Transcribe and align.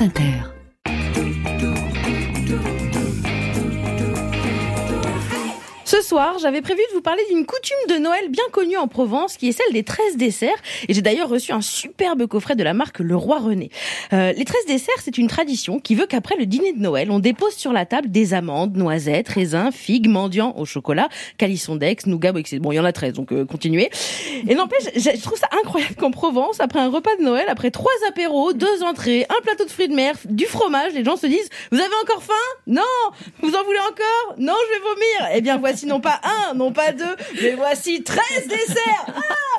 France 0.00 0.18
Inter. 0.18 1.49
Ce 6.00 6.06
soir, 6.06 6.38
j'avais 6.38 6.62
prévu 6.62 6.80
de 6.90 6.94
vous 6.94 7.02
parler 7.02 7.22
d'une 7.30 7.44
coutume 7.44 7.76
de 7.90 7.96
Noël 7.96 8.30
bien 8.30 8.44
connue 8.52 8.78
en 8.78 8.88
Provence, 8.88 9.36
qui 9.36 9.48
est 9.48 9.52
celle 9.52 9.70
des 9.74 9.82
13 9.82 10.16
desserts. 10.16 10.56
Et 10.88 10.94
j'ai 10.94 11.02
d'ailleurs 11.02 11.28
reçu 11.28 11.52
un 11.52 11.60
superbe 11.60 12.26
coffret 12.26 12.56
de 12.56 12.62
la 12.62 12.72
marque 12.72 13.00
Le 13.00 13.14
Roi 13.14 13.38
René. 13.38 13.70
Euh, 14.14 14.32
les 14.32 14.46
13 14.46 14.64
desserts, 14.66 14.94
c'est 15.02 15.18
une 15.18 15.28
tradition 15.28 15.78
qui 15.78 15.94
veut 15.94 16.06
qu'après 16.06 16.36
le 16.36 16.46
dîner 16.46 16.72
de 16.72 16.78
Noël, 16.78 17.10
on 17.10 17.18
dépose 17.18 17.52
sur 17.54 17.74
la 17.74 17.84
table 17.84 18.10
des 18.10 18.32
amandes, 18.32 18.76
noisettes, 18.76 19.28
raisins, 19.28 19.70
figues, 19.72 20.08
mendiants 20.08 20.54
au 20.56 20.64
chocolat, 20.64 21.10
calisson 21.36 21.76
d'ex, 21.76 22.06
nougat, 22.06 22.30
etc. 22.30 22.60
Bon, 22.60 22.72
il 22.72 22.76
y 22.76 22.80
en 22.80 22.86
a 22.86 22.92
13, 22.92 23.12
donc 23.12 23.32
euh, 23.32 23.44
continuez. 23.44 23.90
Et 24.48 24.54
n'empêche, 24.54 24.84
je 24.96 25.20
trouve 25.20 25.38
ça 25.38 25.48
incroyable 25.62 25.96
qu'en 25.96 26.12
Provence, 26.12 26.60
après 26.60 26.80
un 26.80 26.88
repas 26.88 27.14
de 27.18 27.24
Noël, 27.24 27.44
après 27.48 27.70
trois 27.70 27.92
apéros, 28.08 28.54
deux 28.54 28.82
entrées, 28.84 29.26
un 29.28 29.42
plateau 29.42 29.66
de 29.66 29.70
fruits 29.70 29.88
de 29.88 29.94
mer, 29.94 30.14
du 30.24 30.46
fromage, 30.46 30.94
les 30.94 31.04
gens 31.04 31.18
se 31.18 31.26
disent, 31.26 31.50
vous 31.70 31.78
avez 31.78 31.94
encore 32.02 32.22
faim? 32.22 32.32
Non! 32.66 32.80
Vous 33.42 33.54
en 33.54 33.64
voulez 33.64 33.80
encore? 33.80 34.36
Non, 34.38 34.54
je 34.66 34.74
vais 34.74 34.80
vomir! 34.80 35.36
Eh 35.36 35.42
bien, 35.42 35.58
voici 35.58 35.89
non 35.90 36.00
pas 36.00 36.20
un, 36.22 36.54
non 36.54 36.72
pas 36.72 36.92
deux, 36.92 37.16
mais 37.42 37.54
voici 37.54 38.02
13 38.04 38.46
desserts. 38.46 39.06
Ah 39.08 39.49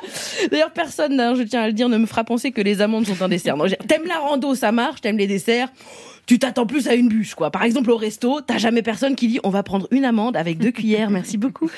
D'ailleurs, 0.52 0.72
personne, 0.72 1.20
hein, 1.20 1.36
je 1.36 1.44
tiens 1.44 1.62
à 1.62 1.68
le 1.68 1.74
dire, 1.74 1.90
ne 1.90 1.98
me 1.98 2.06
fera 2.06 2.24
penser 2.24 2.52
que 2.52 2.62
les 2.62 2.82
amandes 2.82 3.06
sont 3.06 3.22
un 3.22 3.30
dessert. 3.30 3.56
T'aimes 3.88 4.08
la 4.08 4.20
rando, 4.20 4.56
ça 4.56 4.72
marche, 4.72 5.02
t'aimes 5.02 5.18
les 5.18 5.28
desserts 5.28 5.70
tu 6.26 6.40
t'attends 6.40 6.66
plus 6.66 6.88
à 6.88 6.96
une 6.96 7.10
bûche, 7.10 7.36
quoi. 7.36 7.52
Par 7.52 7.64
exemple, 7.64 7.92
au 7.92 7.98
resto, 7.98 8.42
t'as 8.42 8.58
jamais 8.58 8.82
personne 8.82 9.16
qui 9.16 9.28
dit 9.28 9.40
on 9.44 9.50
va 9.50 9.64
prendre 9.64 9.88
une 9.92 10.06
amande 10.06 10.38
avec 10.38 10.58
deux 10.60 10.72
cuillères, 10.72 11.10
merci 11.10 11.38
beaucoup. 11.38 11.70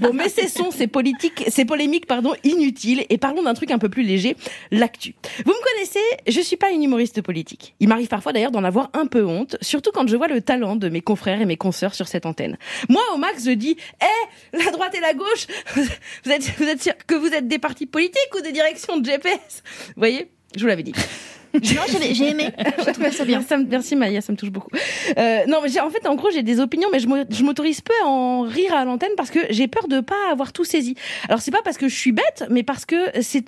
Bon, 0.00 0.12
mais 0.12 0.28
cessons 0.28 0.70
ces 0.70 0.86
politiques, 0.86 1.44
ces 1.48 1.64
polémiques, 1.64 2.06
pardon, 2.06 2.34
inutiles 2.44 3.06
et 3.08 3.18
parlons 3.18 3.42
d'un 3.42 3.54
truc 3.54 3.70
un 3.70 3.78
peu 3.78 3.88
plus 3.88 4.02
léger, 4.02 4.36
l'actu. 4.70 5.14
Vous 5.44 5.52
me 5.52 5.74
connaissez, 5.74 6.00
je 6.26 6.40
suis 6.40 6.56
pas 6.56 6.70
une 6.70 6.82
humoriste 6.82 7.22
politique. 7.22 7.74
Il 7.80 7.88
m'arrive 7.88 8.08
parfois 8.08 8.32
d'ailleurs 8.32 8.50
d'en 8.50 8.64
avoir 8.64 8.90
un 8.92 9.06
peu 9.06 9.24
honte, 9.24 9.56
surtout 9.62 9.92
quand 9.94 10.06
je 10.06 10.16
vois 10.16 10.28
le 10.28 10.40
talent 10.40 10.76
de 10.76 10.88
mes 10.88 11.00
confrères 11.00 11.40
et 11.40 11.46
mes 11.46 11.56
consoeurs 11.56 11.94
sur 11.94 12.08
cette 12.08 12.26
antenne. 12.26 12.58
Moi, 12.88 13.02
au 13.14 13.16
max, 13.16 13.44
je 13.44 13.52
dis, 13.52 13.76
hé, 14.02 14.58
la 14.64 14.70
droite 14.70 14.94
et 14.94 15.00
la 15.00 15.14
gauche, 15.14 15.46
vous 15.74 16.30
êtes, 16.30 16.52
vous 16.58 16.64
êtes 16.64 16.82
sûr 16.82 16.92
que 17.06 17.14
vous 17.14 17.28
êtes 17.28 17.48
des 17.48 17.58
politiques 17.84 18.34
ou 18.34 18.40
des 18.40 18.52
directions 18.52 18.96
de 18.96 19.04
GPS? 19.04 19.62
Vous 19.88 19.92
voyez? 19.98 20.30
Je 20.56 20.62
vous 20.62 20.68
l'avais 20.68 20.82
dit. 20.82 20.94
Non, 21.54 21.82
j'ai 21.88 22.28
aimé. 22.28 22.50
J'ai 22.84 22.92
trouvé 22.92 23.10
ça 23.10 23.24
bien. 23.24 23.42
merci 23.68 23.96
Maya, 23.96 24.20
ça 24.20 24.30
me 24.32 24.36
touche 24.36 24.50
beaucoup. 24.50 24.68
Euh, 25.16 25.46
non, 25.46 25.60
mais 25.62 25.80
en 25.80 25.88
fait, 25.88 26.06
en 26.06 26.14
gros, 26.14 26.30
j'ai 26.30 26.42
des 26.42 26.60
opinions, 26.60 26.88
mais 26.92 26.98
je 26.98 27.42
m'autorise 27.42 27.80
peu 27.80 27.94
à 28.02 28.06
en 28.06 28.42
rire 28.42 28.74
à 28.74 28.84
l'antenne 28.84 29.12
parce 29.16 29.30
que 29.30 29.38
j'ai 29.50 29.66
peur 29.66 29.88
de 29.88 30.00
pas 30.00 30.30
avoir 30.30 30.52
tout 30.52 30.64
saisi. 30.64 30.96
Alors, 31.28 31.40
c'est 31.40 31.50
pas 31.50 31.62
parce 31.64 31.78
que 31.78 31.88
je 31.88 31.94
suis 31.94 32.12
bête, 32.12 32.44
mais 32.50 32.62
parce 32.62 32.84
que 32.84 32.96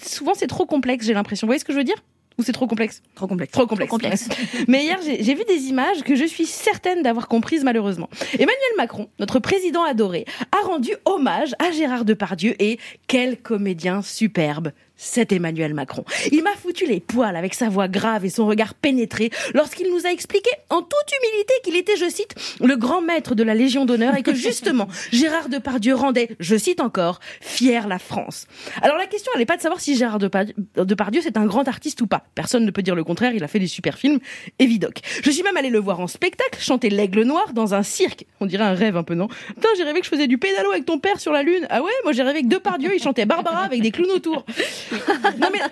souvent 0.02 0.32
c'est 0.34 0.46
trop 0.46 0.64
complexe. 0.64 1.04
J'ai 1.04 1.14
l'impression. 1.14 1.46
Vous 1.46 1.50
voyez 1.50 1.60
ce 1.60 1.64
que 1.64 1.72
je 1.72 1.78
veux 1.78 1.84
dire? 1.84 2.02
Ou 2.38 2.42
c'est 2.42 2.52
trop 2.52 2.66
complexe 2.66 3.02
Trop 3.14 3.26
complexe. 3.26 3.52
Trop 3.52 3.66
complexe. 3.66 3.90
Trop 3.90 3.98
complexe. 3.98 4.28
Mais 4.68 4.84
hier, 4.84 4.98
j'ai 5.02 5.34
vu 5.34 5.44
des 5.44 5.66
images 5.66 6.02
que 6.02 6.14
je 6.14 6.24
suis 6.24 6.46
certaine 6.46 7.02
d'avoir 7.02 7.28
comprises 7.28 7.64
malheureusement. 7.64 8.08
Emmanuel 8.34 8.56
Macron, 8.76 9.08
notre 9.18 9.40
président 9.40 9.82
adoré, 9.82 10.24
a 10.52 10.66
rendu 10.66 10.90
hommage 11.04 11.54
à 11.58 11.70
Gérard 11.72 12.04
Depardieu 12.04 12.54
et 12.62 12.78
quel 13.06 13.36
comédien 13.38 14.02
superbe 14.02 14.72
c'est 14.98 15.32
Emmanuel 15.32 15.72
Macron. 15.72 16.04
Il 16.32 16.42
m'a 16.42 16.54
foutu 16.54 16.84
les 16.84 17.00
poils 17.00 17.36
avec 17.36 17.54
sa 17.54 17.68
voix 17.70 17.88
grave 17.88 18.24
et 18.24 18.30
son 18.30 18.46
regard 18.46 18.74
pénétré 18.74 19.30
lorsqu'il 19.54 19.90
nous 19.90 20.06
a 20.06 20.10
expliqué 20.10 20.50
en 20.68 20.82
toute 20.82 21.12
humilité 21.22 21.54
qu'il 21.62 21.76
était, 21.76 21.96
je 21.96 22.10
cite, 22.10 22.34
le 22.60 22.76
grand 22.76 23.00
maître 23.00 23.34
de 23.34 23.44
la 23.44 23.54
Légion 23.54 23.86
d'honneur 23.86 24.16
et 24.16 24.22
que 24.22 24.34
justement 24.48 24.88
Gérard 25.12 25.48
Depardieu 25.48 25.94
rendait, 25.94 26.36
je 26.40 26.56
cite 26.56 26.80
encore, 26.80 27.20
fier 27.40 27.86
la 27.86 27.98
France. 27.98 28.46
Alors 28.82 28.98
la 28.98 29.06
question, 29.06 29.30
elle 29.34 29.40
n'est 29.40 29.46
pas 29.46 29.56
de 29.56 29.62
savoir 29.62 29.80
si 29.80 29.96
Gérard 29.96 30.18
Depardieu, 30.18 31.20
c'est 31.22 31.36
un 31.36 31.46
grand 31.46 31.68
artiste 31.68 32.02
ou 32.02 32.06
pas. 32.08 32.24
Personne 32.34 32.64
ne 32.64 32.70
peut 32.70 32.82
dire 32.82 32.96
le 32.96 33.04
contraire, 33.04 33.32
il 33.32 33.44
a 33.44 33.48
fait 33.48 33.60
des 33.60 33.68
super 33.68 33.96
films, 33.96 34.18
évidoc. 34.58 35.00
Je 35.22 35.30
suis 35.30 35.44
même 35.44 35.56
allé 35.56 35.70
le 35.70 35.78
voir 35.78 36.00
en 36.00 36.08
spectacle, 36.08 36.60
chanter 36.60 36.90
l'aigle 36.90 37.22
noir 37.22 37.52
dans 37.52 37.74
un 37.74 37.84
cirque. 37.84 38.26
On 38.40 38.46
dirait 38.46 38.64
un 38.64 38.74
rêve 38.74 38.96
un 38.96 39.04
peu, 39.04 39.14
non? 39.14 39.28
Putain, 39.28 39.68
j'ai 39.76 39.84
rêvé 39.84 40.00
que 40.00 40.06
je 40.06 40.10
faisais 40.10 40.26
du 40.26 40.38
pédalo 40.38 40.72
avec 40.72 40.84
ton 40.84 40.98
père 40.98 41.20
sur 41.20 41.32
la 41.32 41.44
lune. 41.44 41.66
Ah 41.70 41.82
ouais, 41.82 41.92
moi 42.02 42.12
j'ai 42.12 42.22
rêvé 42.22 42.42
que 42.42 42.48
Depardieu, 42.48 42.90
il 42.94 43.00
chantait 43.00 43.26
Barbara 43.26 43.62
avec 43.62 43.80
des 43.80 43.92
clowns 43.92 44.10
autour. 44.10 44.44
non 45.38 45.48
mais 45.50 45.62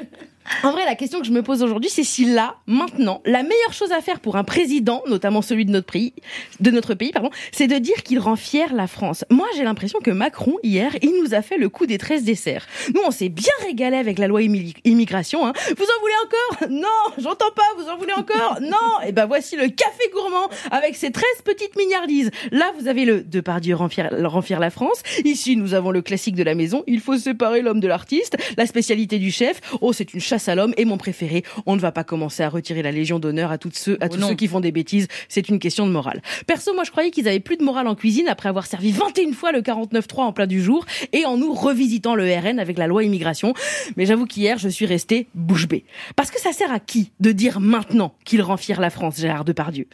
en 0.62 0.70
vrai, 0.72 0.84
la 0.84 0.94
question 0.94 1.20
que 1.20 1.26
je 1.26 1.32
me 1.32 1.42
pose 1.42 1.62
aujourd'hui, 1.62 1.90
c'est 1.90 2.04
si 2.04 2.24
là, 2.24 2.56
maintenant, 2.66 3.22
la 3.24 3.42
meilleure 3.42 3.72
chose 3.72 3.92
à 3.92 4.00
faire 4.00 4.20
pour 4.20 4.36
un 4.36 4.44
président, 4.44 5.02
notamment 5.06 5.42
celui 5.42 5.64
de 5.64 5.70
notre 5.70 5.92
pays, 5.92 6.14
de 6.60 6.70
notre 6.70 6.94
pays, 6.94 7.12
pardon, 7.12 7.30
c'est 7.52 7.66
de 7.66 7.78
dire 7.78 8.02
qu'il 8.02 8.18
rend 8.18 8.36
fier 8.36 8.74
la 8.74 8.86
France. 8.86 9.24
Moi, 9.30 9.46
j'ai 9.56 9.64
l'impression 9.64 9.98
que 10.00 10.10
Macron, 10.10 10.56
hier, 10.62 10.96
il 11.02 11.20
nous 11.22 11.34
a 11.34 11.42
fait 11.42 11.58
le 11.58 11.68
coup 11.68 11.86
des 11.86 11.98
13 11.98 12.24
desserts. 12.24 12.66
Nous, 12.94 13.00
on 13.06 13.10
s'est 13.10 13.28
bien 13.28 13.52
régalé 13.64 13.96
avec 13.96 14.18
la 14.18 14.26
loi 14.26 14.42
immigration, 14.42 15.46
hein. 15.46 15.52
Vous 15.76 15.84
en 15.84 16.00
voulez 16.00 16.14
encore? 16.24 16.68
Non! 16.70 17.14
J'entends 17.18 17.50
pas! 17.54 17.62
Vous 17.78 17.88
en 17.88 17.96
voulez 17.96 18.12
encore? 18.12 18.58
Non! 18.60 19.02
Et 19.02 19.08
eh 19.08 19.12
ben, 19.12 19.26
voici 19.26 19.56
le 19.56 19.68
café 19.68 20.10
gourmand 20.12 20.48
avec 20.70 20.96
ses 20.96 21.10
13 21.10 21.24
petites 21.44 21.76
mignardises. 21.76 22.30
Là, 22.52 22.72
vous 22.78 22.88
avez 22.88 23.04
le 23.04 23.22
Depardieu 23.22 23.74
rend 23.74 23.88
fier, 23.88 24.10
rend 24.24 24.42
fier 24.42 24.60
la 24.60 24.70
France. 24.70 25.02
Ici, 25.24 25.56
nous 25.56 25.74
avons 25.74 25.90
le 25.90 26.02
classique 26.02 26.34
de 26.34 26.42
la 26.42 26.54
maison. 26.54 26.84
Il 26.86 27.00
faut 27.00 27.16
séparer 27.16 27.62
l'homme 27.62 27.80
de 27.80 27.88
l'artiste. 27.88 28.36
La 28.56 28.66
spécialité 28.66 29.18
du 29.18 29.30
chef. 29.30 29.60
Oh, 29.80 29.92
c'est 29.92 30.14
une 30.14 30.20
à 30.48 30.54
l'homme. 30.54 30.74
Et 30.76 30.84
mon 30.84 30.98
préféré, 30.98 31.42
on 31.66 31.76
ne 31.76 31.80
va 31.80 31.92
pas 31.92 32.04
commencer 32.04 32.42
à 32.42 32.48
retirer 32.48 32.82
la 32.82 32.92
Légion 32.92 33.18
d'honneur 33.18 33.50
à, 33.50 33.58
toutes 33.58 33.76
ceux, 33.76 33.96
à 34.00 34.06
oh 34.10 34.14
tous 34.14 34.20
ceux 34.20 34.34
qui 34.34 34.48
font 34.48 34.60
des 34.60 34.72
bêtises. 34.72 35.08
C'est 35.28 35.48
une 35.48 35.58
question 35.58 35.86
de 35.86 35.92
morale. 35.92 36.22
Perso, 36.46 36.74
moi, 36.74 36.84
je 36.84 36.90
croyais 36.90 37.10
qu'ils 37.10 37.28
avaient 37.28 37.40
plus 37.40 37.56
de 37.56 37.64
morale 37.64 37.86
en 37.86 37.94
cuisine 37.94 38.28
après 38.28 38.48
avoir 38.48 38.66
servi 38.66 38.92
21 38.92 39.32
fois 39.32 39.52
le 39.52 39.60
49.3 39.60 40.20
en 40.22 40.32
plein 40.32 40.46
du 40.46 40.62
jour 40.62 40.84
et 41.12 41.24
en 41.24 41.36
nous 41.36 41.54
revisitant 41.54 42.14
le 42.14 42.24
RN 42.24 42.58
avec 42.58 42.78
la 42.78 42.86
loi 42.86 43.04
immigration. 43.04 43.54
Mais 43.96 44.06
j'avoue 44.06 44.26
qu'hier, 44.26 44.58
je 44.58 44.68
suis 44.68 44.86
restée 44.86 45.28
bouche 45.34 45.68
bée. 45.68 45.84
Parce 46.14 46.30
que 46.30 46.40
ça 46.40 46.52
sert 46.52 46.72
à 46.72 46.80
qui 46.80 47.12
de 47.20 47.32
dire 47.32 47.60
maintenant 47.60 48.14
qu'il 48.24 48.42
rend 48.42 48.56
fier 48.56 48.80
la 48.80 48.90
France, 48.90 49.18
Gérard 49.18 49.44
Depardieu? 49.44 49.86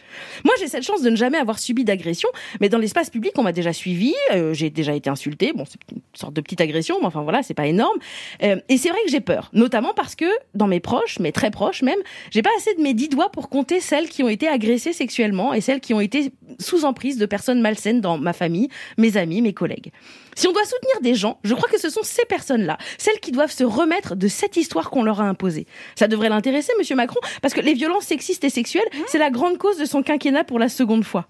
Moi, 0.44 0.54
j'ai 0.58 0.68
cette 0.68 0.84
chance 0.84 1.02
de 1.02 1.10
ne 1.10 1.16
jamais 1.16 1.38
avoir 1.38 1.58
subi 1.58 1.84
d'agression, 1.84 2.28
mais 2.60 2.68
dans 2.68 2.78
l'espace 2.78 3.10
public, 3.10 3.32
on 3.36 3.42
m'a 3.42 3.52
déjà 3.52 3.72
suivi, 3.72 4.14
euh, 4.32 4.54
j'ai 4.54 4.70
déjà 4.70 4.94
été 4.94 5.10
insultée. 5.10 5.52
Bon, 5.54 5.64
c'est 5.64 5.78
une 5.94 6.02
sorte 6.14 6.34
de 6.34 6.40
petite 6.40 6.60
agression, 6.60 6.98
mais 7.00 7.06
enfin 7.06 7.22
voilà, 7.22 7.42
c'est 7.42 7.54
pas 7.54 7.66
énorme. 7.66 7.98
Euh, 8.42 8.56
et 8.68 8.76
c'est 8.76 8.88
vrai 8.88 8.98
que 9.04 9.10
j'ai 9.10 9.20
peur, 9.20 9.50
notamment 9.52 9.92
parce 9.94 10.14
que 10.14 10.24
dans 10.54 10.66
mes 10.66 10.80
proches, 10.80 11.18
mais 11.18 11.32
très 11.32 11.50
proches 11.50 11.82
même, 11.82 11.98
j'ai 12.30 12.42
pas 12.42 12.50
assez 12.56 12.74
de 12.74 12.82
mes 12.82 12.94
dix 12.94 13.08
doigts 13.08 13.30
pour 13.30 13.48
compter 13.48 13.80
celles 13.80 14.08
qui 14.08 14.22
ont 14.22 14.28
été 14.28 14.48
agressées 14.48 14.92
sexuellement 14.92 15.54
et 15.54 15.60
celles 15.60 15.80
qui 15.80 15.94
ont 15.94 16.00
été 16.00 16.32
sous 16.58 16.84
emprise 16.84 17.18
de 17.18 17.26
personnes 17.26 17.60
malsaines 17.60 18.00
dans 18.00 18.18
ma 18.18 18.32
famille, 18.32 18.68
mes 18.98 19.16
amis, 19.16 19.42
mes 19.42 19.52
collègues. 19.52 19.92
Si 20.34 20.46
on 20.48 20.52
doit 20.52 20.64
soutenir 20.64 21.00
des 21.02 21.14
gens, 21.14 21.38
je 21.44 21.54
crois 21.54 21.68
que 21.68 21.78
ce 21.78 21.90
sont 21.90 22.02
ces 22.02 22.24
personnes-là, 22.24 22.78
celles 22.98 23.20
qui 23.20 23.32
doivent 23.32 23.52
se 23.52 23.64
remettre 23.64 24.16
de 24.16 24.28
cette 24.28 24.56
histoire 24.56 24.90
qu'on 24.90 25.02
leur 25.02 25.20
a 25.20 25.24
imposée. 25.24 25.66
Ça 25.94 26.08
devrait 26.08 26.28
l'intéresser, 26.28 26.72
monsieur 26.78 26.96
Macron, 26.96 27.20
parce 27.42 27.54
que 27.54 27.60
les 27.60 27.74
violences 27.74 28.04
sexistes 28.04 28.44
et 28.44 28.50
sexuelles, 28.50 28.88
mmh. 28.92 28.98
c'est 29.08 29.18
la 29.18 29.30
grande 29.30 29.58
cause 29.58 29.78
de 29.78 29.84
son 29.84 30.02
quinquennat 30.02 30.44
pour 30.44 30.58
la 30.58 30.68
seconde 30.68 31.04
fois. 31.04 31.28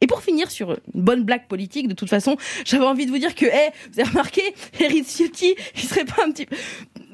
Et 0.00 0.06
pour 0.06 0.22
finir 0.22 0.50
sur 0.50 0.70
une 0.70 1.02
bonne 1.02 1.24
blague 1.24 1.46
politique, 1.46 1.86
de 1.86 1.94
toute 1.94 2.08
façon, 2.08 2.36
j'avais 2.64 2.86
envie 2.86 3.04
de 3.04 3.10
vous 3.10 3.18
dire 3.18 3.34
que, 3.34 3.44
hé, 3.44 3.70
vous 3.92 4.00
avez 4.00 4.08
remarqué, 4.08 4.42
Eric 4.80 5.04
Ciotti, 5.04 5.54
il 5.74 5.82
serait 5.82 6.06
pas 6.06 6.24
un 6.24 6.30
petit 6.30 6.46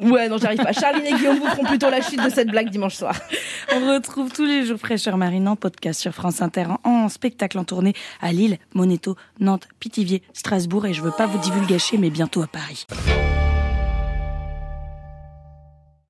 Ouais, 0.00 0.28
non, 0.28 0.38
j'arrive 0.38 0.62
pas. 0.62 0.72
Charline 0.72 1.06
et 1.06 1.14
Guillaume 1.14 1.38
vous 1.38 1.46
feront 1.46 1.64
plutôt 1.64 1.90
la 1.90 2.02
chute 2.02 2.22
de 2.22 2.30
cette 2.30 2.48
blague 2.48 2.70
dimanche 2.70 2.94
soir. 2.94 3.14
On 3.74 3.94
retrouve 3.94 4.30
tous 4.30 4.44
les 4.44 4.64
jours 4.64 4.78
Fraîcheur 4.78 5.16
Marine 5.16 5.48
en 5.48 5.56
podcast 5.56 6.00
sur 6.00 6.12
France 6.12 6.42
Inter 6.42 6.66
en 6.84 7.08
spectacle 7.08 7.58
en 7.58 7.64
tournée 7.64 7.94
à 8.20 8.32
Lille, 8.32 8.58
Moneto, 8.74 9.16
Nantes, 9.40 9.68
Pithiviers, 9.80 10.22
Strasbourg 10.32 10.86
et 10.86 10.92
je 10.92 11.02
veux 11.02 11.12
pas 11.12 11.26
vous 11.26 11.38
divulgacher 11.38 11.98
mais 11.98 12.10
bientôt 12.10 12.42
à 12.42 12.46
Paris. 12.46 12.86